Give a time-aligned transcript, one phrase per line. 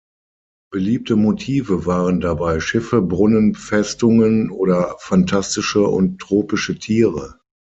[0.71, 7.39] Beliebte Motive waren dabei Schiffe, Brunnen, Festungen oder phantastische und tropische Tiere.